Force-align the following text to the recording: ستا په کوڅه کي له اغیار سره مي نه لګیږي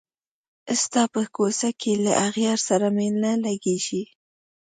ستا 0.81 1.01
په 1.13 1.21
کوڅه 1.35 1.69
کي 1.81 1.93
له 2.03 2.13
اغیار 2.27 2.59
سره 2.67 2.87
مي 2.95 3.07
نه 3.23 3.31
لګیږي 3.45 4.03